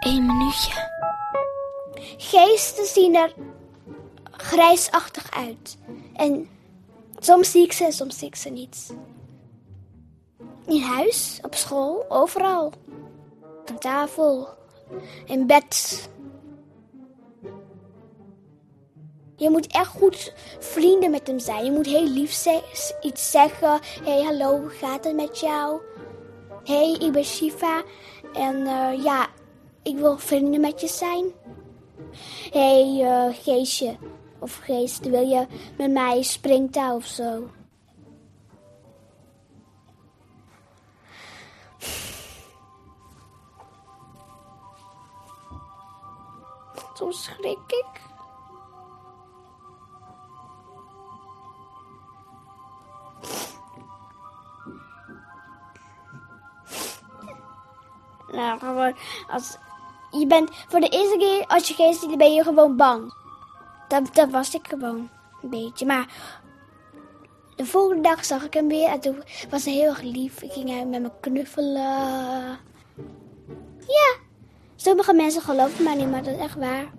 Één 0.00 0.26
minuutje. 0.26 0.90
Geesten 2.16 2.86
zien 2.86 3.14
er 3.14 3.34
grijsachtig 4.30 5.30
uit. 5.30 5.76
En 6.14 6.48
soms 7.18 7.50
zie 7.50 7.64
ik 7.64 7.72
ze 7.72 7.84
en 7.84 7.92
soms 7.92 8.18
zie 8.18 8.28
ik 8.28 8.36
ze 8.36 8.48
niet. 8.48 8.94
In 10.66 10.82
huis, 10.82 11.38
op 11.42 11.54
school, 11.54 12.04
overal. 12.08 12.72
De 13.64 13.74
tafel, 13.78 14.48
in 15.24 15.46
bed. 15.46 16.08
Je 19.36 19.50
moet 19.50 19.66
echt 19.66 19.90
goed 19.90 20.32
vrienden 20.58 21.10
met 21.10 21.26
hem 21.26 21.38
zijn. 21.38 21.64
Je 21.64 21.70
moet 21.70 21.86
heel 21.86 22.08
lief 22.08 22.46
iets 23.00 23.30
zeggen. 23.30 23.80
hey, 24.04 24.22
hallo, 24.22 24.60
hoe 24.60 24.70
gaat 24.70 25.04
het 25.04 25.14
met 25.14 25.40
jou? 25.40 25.80
Hey, 26.64 26.92
ik 26.92 27.12
ben 27.12 27.24
Shiva. 27.24 27.82
En 28.32 28.66
eh, 28.66 29.02
ja, 29.04 29.28
ik 29.82 29.96
wil 29.96 30.18
vrienden 30.18 30.60
met 30.60 30.80
je 30.80 30.88
zijn. 30.88 31.32
hey, 32.50 33.00
eh, 33.02 33.36
Geesje. 33.42 33.96
Of 34.38 34.56
Geest, 34.56 35.08
wil 35.08 35.26
je 35.26 35.46
met 35.78 35.90
mij 35.90 36.22
springtouw 36.22 36.96
of 36.96 37.06
zo? 37.06 37.48
Soms 46.94 47.24
schrik 47.24 47.58
ik. 47.66 48.13
Nou, 58.34 58.58
gewoon 58.58 58.94
als 59.30 59.56
je 60.10 60.26
bent 60.26 60.50
voor 60.68 60.80
de 60.80 60.88
eerste 60.88 61.16
keer 61.18 61.46
als 61.46 61.68
je 61.68 61.74
geest 61.74 62.00
ziet, 62.00 62.18
ben 62.18 62.32
je 62.32 62.42
gewoon 62.42 62.76
bang. 62.76 63.14
Dat, 63.88 64.14
dat 64.14 64.30
was 64.30 64.54
ik 64.54 64.68
gewoon 64.68 65.08
een 65.42 65.50
beetje. 65.50 65.86
Maar 65.86 66.06
de 67.56 67.66
volgende 67.66 68.02
dag 68.02 68.24
zag 68.24 68.44
ik 68.44 68.54
hem 68.54 68.68
weer 68.68 68.88
en 68.88 69.00
toen 69.00 69.22
was 69.50 69.64
hij 69.64 69.74
heel 69.74 69.88
erg 69.88 70.02
lief. 70.02 70.42
Ik 70.42 70.52
ging 70.52 70.68
hij 70.68 70.86
met 70.86 71.02
me 71.02 71.10
knuffelen. 71.20 72.58
Ja, 73.78 74.16
sommige 74.76 75.12
mensen 75.12 75.42
geloven 75.42 75.84
mij 75.84 75.94
niet, 75.94 76.10
maar 76.10 76.22
dat 76.22 76.34
is 76.34 76.40
echt 76.40 76.58
waar. 76.58 76.92